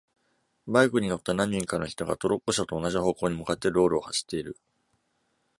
[0.65, 4.57] バイクに乗った何人かの人が、トロッコ車と同じ方向に向かって道路を走っている。